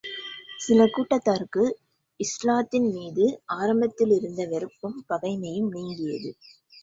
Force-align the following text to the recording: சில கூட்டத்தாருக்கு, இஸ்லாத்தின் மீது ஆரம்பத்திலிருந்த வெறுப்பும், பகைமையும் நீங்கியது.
சில 0.59 0.85
கூட்டத்தாருக்கு, 0.85 1.63
இஸ்லாத்தின் 2.19 2.89
மீது 2.91 3.25
ஆரம்பத்திலிருந்த 3.57 4.47
வெறுப்பும், 4.47 5.05
பகைமையும் 5.09 5.69
நீங்கியது. 5.69 6.31